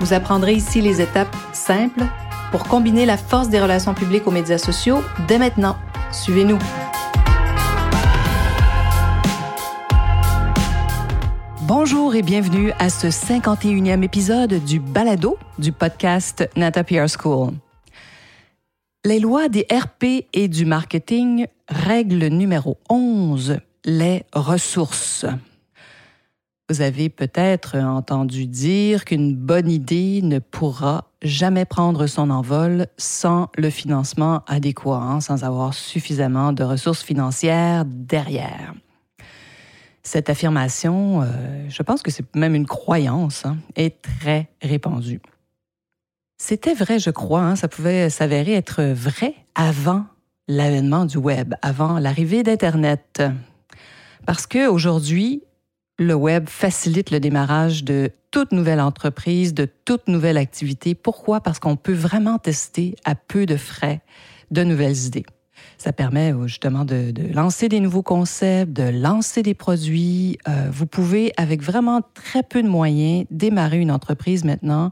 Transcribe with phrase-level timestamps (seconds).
[0.00, 2.04] Vous apprendrez ici les étapes simples
[2.50, 5.76] pour combiner la force des relations publiques aux médias sociaux dès maintenant.
[6.12, 6.58] Suivez-nous.
[11.62, 17.54] Bonjour et bienvenue à ce 51e épisode du Balado du podcast Nata PR School.
[19.04, 25.26] Les lois des RP et du marketing, règle numéro 11, les ressources.
[26.70, 33.50] Vous avez peut-être entendu dire qu'une bonne idée ne pourra jamais prendre son envol sans
[33.58, 38.72] le financement adéquat, hein, sans avoir suffisamment de ressources financières derrière.
[40.02, 41.26] Cette affirmation, euh,
[41.68, 45.20] je pense que c'est même une croyance, hein, est très répandue.
[46.38, 50.06] C'était vrai, je crois, hein, ça pouvait s'avérer être vrai avant
[50.48, 53.22] l'avènement du web, avant l'arrivée d'Internet.
[54.24, 55.42] Parce qu'aujourd'hui,
[55.98, 60.94] le web facilite le démarrage de toute nouvelle entreprise, de toute nouvelle activité.
[60.94, 61.40] Pourquoi?
[61.40, 64.00] Parce qu'on peut vraiment tester à peu de frais
[64.50, 65.26] de nouvelles idées.
[65.78, 70.38] Ça permet euh, justement de, lancer des nouveaux concepts, de lancer des produits.
[70.48, 74.90] Euh, vous pouvez, avec vraiment très peu de moyens, démarrer une entreprise maintenant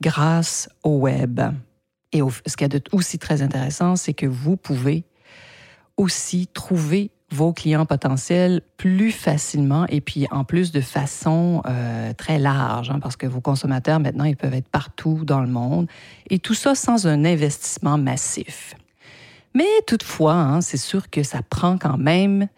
[0.00, 1.40] grâce au web.
[2.12, 5.04] Et ce qui est aussi très intéressant, c'est que vous pouvez
[5.96, 12.38] aussi trouver vos clients potentiels plus facilement et puis en plus de façon euh, très
[12.38, 15.88] large, hein, parce que vos consommateurs maintenant, ils peuvent être partout dans le monde
[16.30, 18.74] et tout ça sans un investissement massif.
[19.54, 22.48] Mais toutefois, hein, c'est sûr que ça prend quand même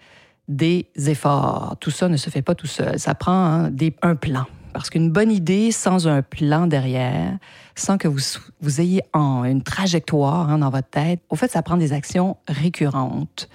[0.49, 1.77] des efforts.
[1.81, 2.99] Tout ça ne se fait pas tout seul.
[2.99, 3.71] Ça prend hein,
[4.03, 4.47] un plan.
[4.73, 7.39] Parce qu'une bonne idée sans un plan derrière,
[7.75, 12.37] sans que vous, ayez une trajectoire dans votre tête, au fait, ça prend des actions
[12.47, 13.49] récurrentes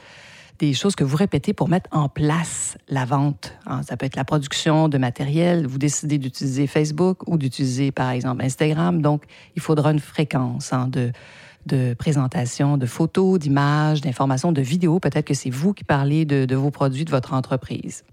[0.61, 3.57] des choses que vous répétez pour mettre en place la vente.
[3.65, 5.65] Hein, ça peut être la production de matériel.
[5.65, 9.01] Vous décidez d'utiliser Facebook ou d'utiliser, par exemple, Instagram.
[9.01, 9.23] Donc,
[9.55, 14.99] il faudra une fréquence hein, de, présentation de photos, d'images, d'informations, de vidéos.
[14.99, 18.03] Peut-être que c'est vous qui parlez de, de vos produits, de votre entreprise.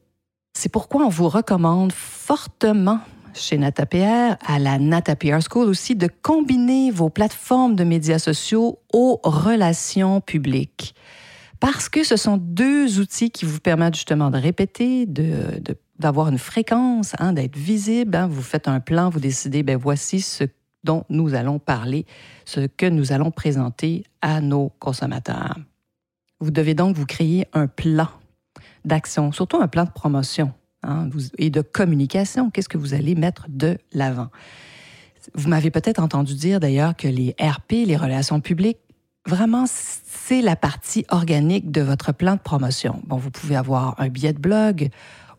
[0.55, 3.01] C'est pourquoi on vous recommande fortement
[3.35, 9.21] chez NataPR, à la NataPR School aussi, de combiner vos plateformes de médias sociaux aux
[9.23, 10.95] relations publiques
[11.61, 15.07] parce que ce sont deux outils qui vous permettent justement de répéter,
[15.99, 18.17] d'avoir une fréquence, hein, d'être visible.
[18.17, 18.27] Hein.
[18.29, 20.45] Vous faites un plan, vous décidez, ben voici ce
[20.85, 22.07] dont nous allons parler,
[22.45, 25.57] ce que nous allons présenter à nos consommateurs.
[26.41, 28.09] Vous devez donc vous créer un plan
[28.85, 30.53] d'action, surtout un plan de promotion
[30.85, 32.51] hein, et de communication.
[32.51, 34.29] Qu'est-ce que vous allez mettre de l'avant?
[35.35, 38.79] Vous m'avez peut-être entendu dire d'ailleurs que les RP, les relations publiques,
[39.27, 43.01] vraiment, c'est la partie organique de votre plan de promotion.
[43.07, 44.91] Bon, vous pouvez avoir un billet de blog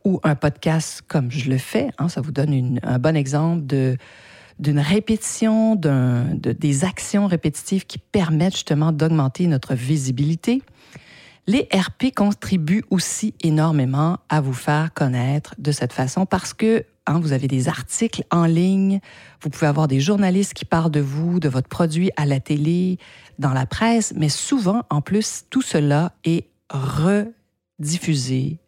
[0.06, 1.90] ou un podcast comme je le fais.
[1.98, 3.62] Hein, ça vous donne un bon exemple
[4.60, 10.62] d'une répétition, de, des actions répétitives qui permettent justement d'augmenter notre visibilité.
[11.48, 17.20] Les RP contribuent aussi énormément à vous faire connaître de cette façon parce que Hein,
[17.20, 19.00] vous avez des articles en ligne,
[19.42, 23.00] vous pouvez avoir des journalistes qui parlent de vous, de votre produit à la télé,
[23.40, 28.60] dans la presse, mais souvent, en plus, tout cela est rediffusé,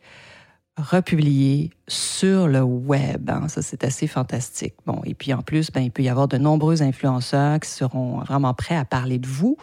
[0.78, 3.30] republié sur le web.
[3.30, 3.48] Hein.
[3.48, 4.74] Ça, c'est assez fantastique.
[4.88, 8.20] Bon, et puis en plus, ben, il peut y avoir de nombreux influenceurs qui seront
[8.20, 9.58] vraiment prêts à parler de vous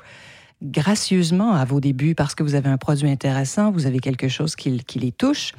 [0.63, 4.57] gracieusement à vos débuts parce que vous avez un produit intéressant, vous avez quelque chose
[4.57, 5.53] qui, les touche.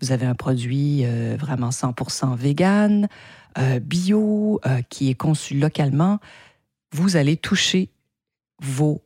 [0.00, 3.08] Vous avez un produit euh, vraiment 100% vegan,
[3.58, 6.18] euh, bio, euh, qui est conçu localement.
[6.92, 7.88] Vous allez toucher
[8.62, 9.02] vos,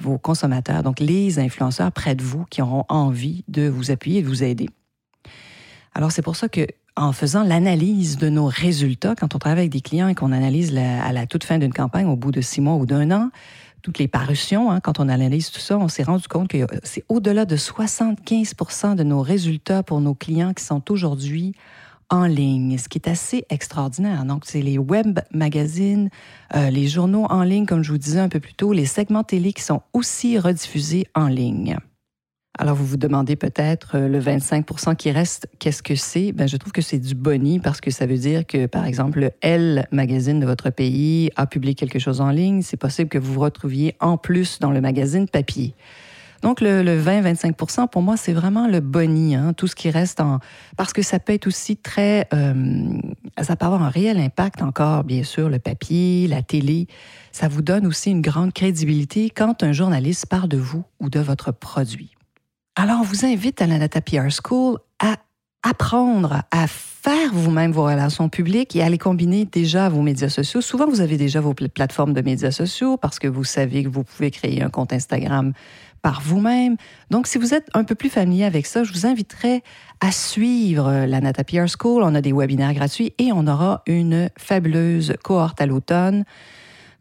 [0.00, 4.22] vos consommateurs, donc les influenceurs près de vous qui auront envie de vous appuyer et
[4.22, 4.68] de vous aider.
[5.94, 6.66] Alors c'est pour ça que
[6.96, 10.74] en faisant l'analyse de nos résultats, quand on travaille avec des clients et qu'on analyse
[10.76, 13.30] à la toute fin d'une campagne, au bout de six mois ou d'un an,
[13.82, 17.04] toutes les parutions, hein, quand on analyse tout ça, on s'est rendu compte que c'est
[17.08, 21.54] au-delà de 75 de nos résultats pour nos clients qui sont aujourd'hui
[22.10, 24.24] en ligne, ce qui est assez extraordinaire.
[24.24, 26.10] Donc, c'est les web magazines,
[26.54, 29.24] euh, les journaux en ligne, comme je vous disais un peu plus tôt, les segments
[29.24, 31.76] télé qui sont aussi rediffusés en ligne.
[32.58, 36.32] Alors, vous vous demandez peut-être euh, le 25% qui reste, qu'est-ce que c'est?
[36.32, 39.20] Ben, je trouve que c'est du boni parce que ça veut dire que, par exemple,
[39.20, 42.62] le L magazine de votre pays a publié quelque chose en ligne.
[42.62, 45.74] C'est possible que vous vous retrouviez en plus dans le magazine papier.
[46.42, 50.38] Donc, le, 20-25 pour moi, c'est vraiment le boni, hein, tout ce qui reste en...
[50.76, 52.28] Parce que ça peut être aussi très...
[52.34, 52.98] Euh,
[53.42, 56.86] ça peut avoir un réel impact encore, bien sûr, le papier, la télé.
[57.32, 61.20] Ça vous donne aussi une grande crédibilité quand un journaliste parle de vous ou de
[61.20, 62.16] votre produit.
[62.76, 65.16] Alors, on vous invite à la Nata PR School à
[65.62, 70.60] apprendre à faire vous-même vos relations publiques et à les combiner déjà vos médias sociaux.
[70.60, 74.04] Souvent, vous avez déjà vos plateformes de médias sociaux parce que vous savez que vous
[74.04, 75.52] pouvez créer un compte Instagram
[76.06, 76.76] par vous-même.
[77.10, 79.64] Donc, si vous êtes un peu plus familier avec ça, je vous inviterai
[80.00, 82.04] à suivre la Nata PR School.
[82.04, 86.24] On a des webinaires gratuits et on aura une fabuleuse cohorte à l'automne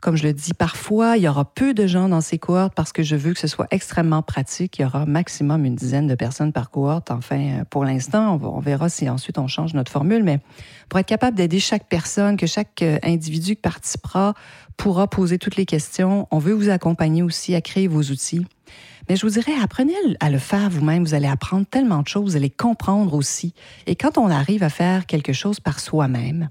[0.01, 2.91] comme je le dis parfois, il y aura peu de gens dans ces cohortes parce
[2.91, 4.77] que je veux que ce soit extrêmement pratique.
[4.77, 7.09] Il y aura maximum une dizaine de personnes par cohorte.
[7.09, 10.41] Enfin, euh, pour l'instant, on, verra si ensuite on change notre formule, mais
[10.89, 14.35] pour être capable d'aider chaque personne, que chaque euh, individu qui participera
[14.77, 18.45] pourra poser toutes les questions, on veut vous accompagner aussi à créer vos outils.
[19.09, 21.03] Mais je vous dirais, apprenez à le faire vous-même.
[21.03, 23.53] Vous allez apprendre tellement de choses, vous allez comprendre aussi.
[23.87, 26.49] Et quand on arrive à faire quelque chose par soi-même,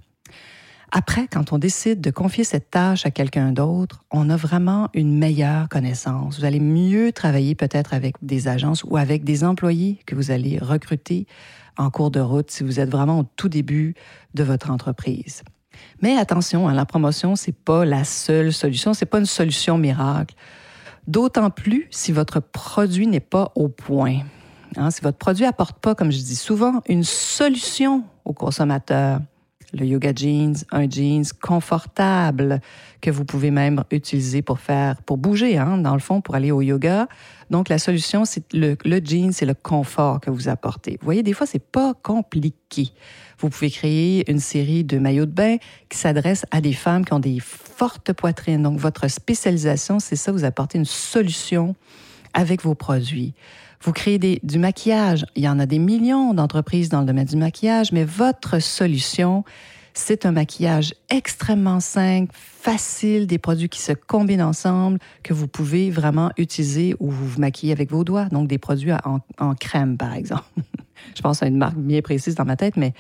[0.97, 5.19] après, quand on décide de confier cette tâche à quelqu'un d'autre, on a vraiment une
[5.19, 6.39] meilleure connaissance.
[6.39, 10.57] Vous allez mieux travailler peut-être avec des agences ou avec des employés que vous allez
[10.57, 11.27] recruter
[11.77, 13.97] en cours de route si vous êtes vraiment au tout début
[14.35, 15.43] de votre entreprise.
[16.01, 20.37] Mais attention, hein, la promotion, c'est pas la seule solution, c'est pas une solution miracle.
[21.07, 24.21] D'autant plus si votre produit n'est pas au point.
[24.77, 29.21] Hein, si votre produit apporte pas, comme je dis souvent, une solution au consommateur
[29.75, 32.61] le yoga jeans, un jeans confortable
[33.01, 36.51] que vous pouvez même utiliser pour faire, pour bouger, hein, dans le fond, pour aller
[36.51, 37.07] au yoga.
[37.51, 40.93] Donc, la solution, c'est le, le jean, c'est le confort que vous apportez.
[41.01, 42.91] Vous voyez, des fois, c'est pas compliqué.
[43.39, 45.57] Vous pouvez créer une série de maillots de bain
[45.89, 48.63] qui s'adressent à des femmes qui ont des fortes poitrines.
[48.63, 51.75] Donc, votre spécialisation, c'est ça, vous apportez une solution
[52.35, 53.35] avec vos produits.
[53.83, 55.27] Vous créez du maquillage.
[55.37, 59.45] Il y en a des millions d'entreprises dans le domaine du maquillage, mais votre solution,
[59.93, 65.91] c'est un maquillage extrêmement simple, facile, des produits qui se combinent ensemble, que vous pouvez
[65.91, 68.25] vraiment utiliser ou vous vous maquillez avec vos doigts.
[68.27, 68.93] Donc, des produits
[69.39, 70.45] en, crème, par exemple.
[71.15, 72.95] Je pense à une marque bien précise dans ma tête, mais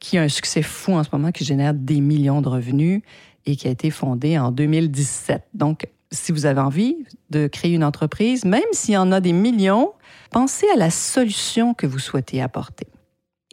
[0.00, 3.02] qui a un succès fou en ce moment, qui génère des millions de revenus
[3.44, 5.42] et qui a été fondée en 2017.
[5.54, 6.96] Donc, si vous avez envie
[7.30, 9.92] de créer une entreprise, même s'il y en a des millions,
[10.30, 12.86] pensez à la solution que vous souhaitez apporter.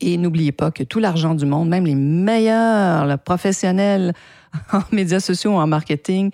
[0.02, 4.14] Et n'oubliez pas que tout l'argent du monde, même les meilleurs professionnels
[4.72, 6.32] en médias sociaux ou en marketing,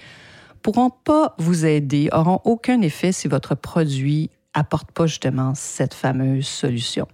[0.61, 6.47] pourront pas vous aider, auront aucun effet si votre produit apporte pas justement cette fameuse
[6.47, 7.07] solution.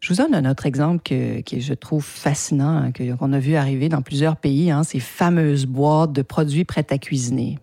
[0.00, 3.56] Je vous donne un autre exemple que, que je trouve fascinant, hein, qu'on a vu
[3.56, 7.58] arriver dans plusieurs pays, hein, ces fameuses boîtes de produits prêts à cuisiner,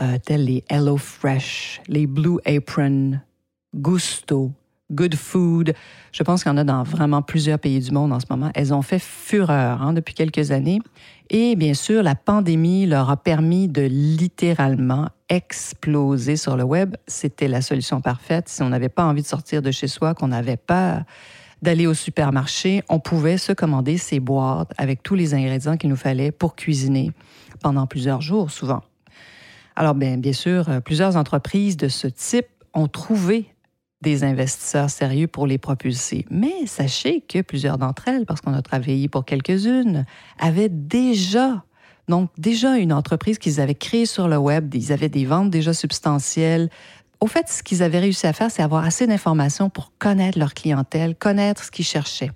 [0.00, 3.20] euh, tels les Hello Fresh, les Blue Apron,
[3.74, 4.52] Gusto,
[4.92, 5.74] Good Food.
[6.12, 8.50] Je pense qu'il y en a dans vraiment plusieurs pays du monde en ce moment.
[8.54, 10.80] Elles ont fait fureur hein, depuis quelques années.
[11.30, 16.96] Et bien sûr, la pandémie leur a permis de littéralement exploser sur le web.
[17.06, 18.48] C'était la solution parfaite.
[18.48, 21.04] Si on n'avait pas envie de sortir de chez soi, qu'on n'avait pas
[21.62, 25.96] d'aller au supermarché, on pouvait se commander ces boîtes avec tous les ingrédients qu'il nous
[25.96, 27.10] fallait pour cuisiner
[27.62, 28.82] pendant plusieurs jours, souvent.
[29.76, 33.54] Alors, bien, bien sûr, plusieurs entreprises de ce type ont trouvé
[34.02, 36.26] des investisseurs sérieux pour les propulser.
[36.30, 40.04] Mais sachez que plusieurs d'entre elles, parce qu'on a travaillé pour quelques-unes,
[40.38, 41.64] avaient déjà
[42.08, 45.72] donc, déjà une entreprise qu'ils avaient créée sur le web, ils avaient des ventes déjà
[45.72, 46.68] substantielles.
[47.20, 50.52] Au fait, ce qu'ils avaient réussi à faire, c'est avoir assez d'informations pour connaître leur
[50.52, 52.30] clientèle, connaître ce qu'ils cherchaient.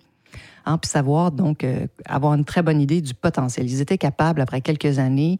[0.64, 3.70] Hein, puis savoir, donc, euh, avoir une très bonne idée du potentiel.
[3.70, 5.38] Ils étaient capables, après quelques années,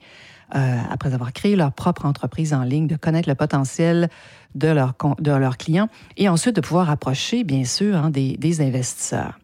[0.54, 4.08] euh, après avoir créé leur propre entreprise en ligne, de connaître le potentiel
[4.54, 8.60] de leurs de leur clients et ensuite de pouvoir approcher, bien sûr, hein, des, des
[8.60, 9.38] investisseurs.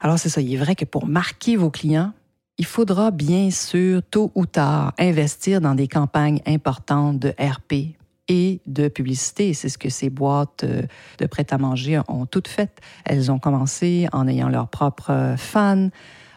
[0.00, 2.12] Alors, c'est ça, il est vrai que pour marquer vos clients,
[2.58, 7.96] il faudra bien sûr, tôt ou tard, investir dans des campagnes importantes de RP
[8.28, 9.54] et de publicité.
[9.54, 10.82] C'est ce que ces boîtes euh,
[11.18, 12.80] de prêt-à-manger ont toutes fait.
[13.04, 15.88] Elles ont commencé en ayant leurs propres fans,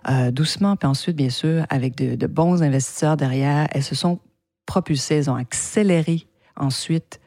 [0.10, 4.20] euh, doucement, puis ensuite, bien sûr, avec de, bons investisseurs derrière, elles se sont
[4.66, 7.20] propulsées, elles ont accéléré ensuite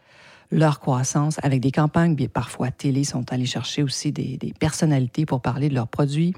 [0.51, 5.27] leur croissance avec des campagnes, bien, parfois télé, sont allés chercher aussi des, des, personnalités
[5.27, 6.35] pour parler de leurs produits.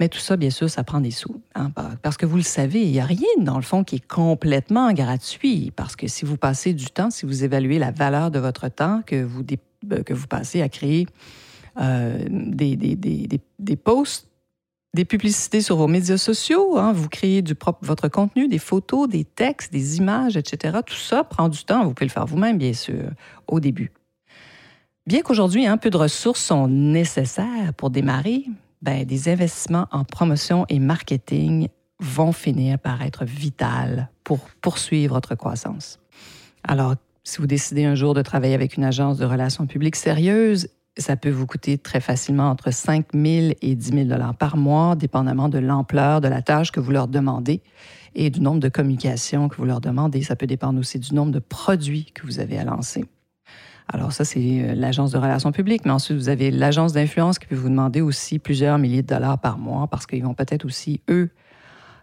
[0.00, 1.40] Mais tout ça, bien sûr, ça prend des sous.
[1.54, 1.70] Hein,
[2.02, 4.92] parce que vous le savez, il n'y a rien, dans le fond, qui est complètement
[4.92, 5.72] gratuit.
[5.76, 9.02] Parce que si vous passez du temps, si vous évaluez la valeur de votre temps,
[9.06, 9.44] que vous
[9.92, 11.06] euh, que vous passez à créer
[11.80, 14.28] euh, des, des, des, des, posts,
[14.94, 16.78] des publicités sur vos médias sociaux.
[16.78, 16.92] Hein.
[16.92, 17.42] Vous créez
[17.82, 20.78] votre contenu, des photos, des textes, des images, etc.
[20.86, 21.84] Tout ça prend du temps.
[21.84, 23.10] Vous pouvez le faire vous-même, bien sûr,
[23.48, 23.90] au début.
[25.06, 28.44] Bien qu'aujourd'hui, un peu de ressources sont nécessaires pour démarrer,
[28.80, 31.68] ben, des investissements en promotion et marketing
[32.00, 35.98] vont finir par être vitales pour poursuivre votre croissance.
[36.62, 40.68] Alors, si vous décidez un jour de travailler avec une agence de relations publiques sérieuse,
[40.96, 44.94] ça peut vous coûter très facilement entre 5 000 et 10 000 dollars par mois,
[44.94, 47.62] dépendamment de l'ampleur de la tâche que vous leur demandez
[48.14, 50.22] et du nombre de communications que vous leur demandez.
[50.22, 53.04] Ça peut dépendre aussi du nombre de produits que vous avez à lancer.
[53.88, 57.46] Alors ça, c'est euh, l'agence de relations publiques, mais ensuite, vous avez l'agence d'influence qui
[57.46, 61.02] peut vous demander aussi plusieurs milliers de dollars par mois parce qu'ils vont peut-être aussi,
[61.10, 61.30] eux,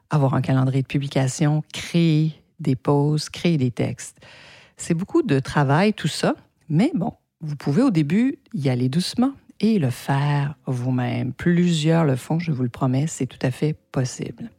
[0.09, 4.17] avoir un calendrier de publication, créer des posts, créer des textes.
[4.77, 6.35] C'est beaucoup de travail, tout ça,
[6.69, 11.33] mais bon, vous pouvez au début y aller doucement et le faire vous-même.
[11.33, 14.49] Plusieurs le font, je vous le promets, c'est tout à fait possible.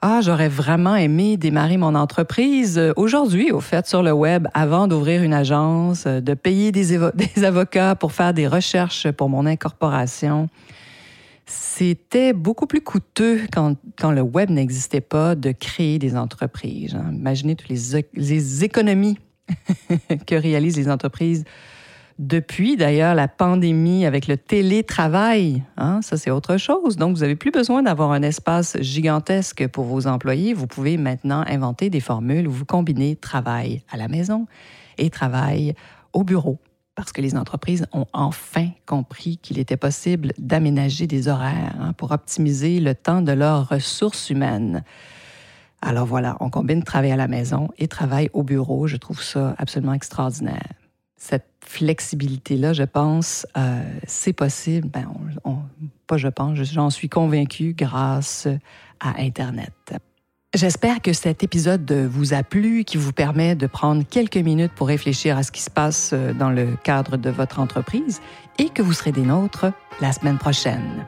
[0.00, 4.86] Ah, j'aurais vraiment aimé démarrer mon entreprise euh, aujourd'hui, au fait, sur le web, avant
[4.86, 6.94] d'ouvrir une agence, euh, de payer des,
[7.42, 10.50] avocats pour faire des recherches pour mon incorporation.
[11.46, 13.76] C'était beaucoup plus coûteux quand,
[14.10, 16.94] le web n'existait pas de créer des entreprises.
[16.94, 17.10] Hein.
[17.12, 19.18] Imaginez toutes les économies
[20.26, 21.44] que réalisent les entreprises
[22.18, 25.62] depuis d'ailleurs la pandémie avec le télétravail.
[25.76, 26.96] Hein, ça, c'est autre chose.
[26.96, 30.54] Donc, vous n'avez plus besoin d'avoir un espace gigantesque pour vos employés.
[30.54, 34.46] Vous pouvez maintenant inventer des formules où vous combinez travail à la maison
[34.98, 35.74] et travail
[36.12, 36.58] au bureau.
[36.94, 42.12] Parce que les entreprises ont enfin compris qu'il était possible d'aménager des horaires hein, pour
[42.12, 44.84] optimiser le temps de leurs ressources humaines.
[45.82, 48.86] Alors voilà, on combine travail à la maison et travail au bureau.
[48.86, 50.83] Je trouve ça absolument extraordinaire
[51.16, 54.88] cette flexibilité-là, je pense, euh, c'est possible.
[54.88, 55.06] Ben,
[56.06, 58.46] pas je pense, j'en suis convaincue grâce
[59.00, 59.72] à Internet.
[60.54, 64.86] J'espère que cet épisode vous a plu, qui vous permet de prendre quelques minutes pour
[64.86, 68.20] réfléchir à ce qui se passe euh, dans le cadre de votre entreprise
[68.58, 69.66] et que vous serez des nôtres
[70.00, 71.06] la semaine prochaine.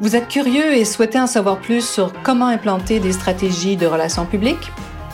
[0.00, 4.26] Vous êtes curieux et souhaitez en savoir plus sur comment implanter des stratégies de relations
[4.26, 4.70] publiques?